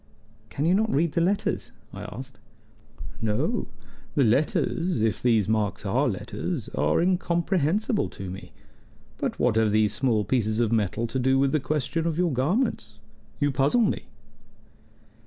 [0.49, 2.39] "Can you not read the letters?" I asked.
[3.21, 3.67] "No.
[4.15, 8.51] The letters if these marks are letters are incomprehensible to me.
[9.19, 12.33] But what have these small pieces of metal to do with the question of your
[12.33, 12.97] garments?
[13.39, 14.07] You puzzle me."